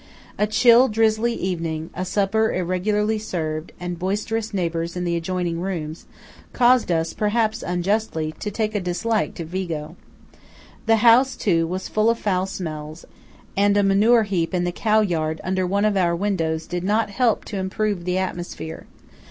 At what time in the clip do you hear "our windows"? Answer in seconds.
15.95-16.65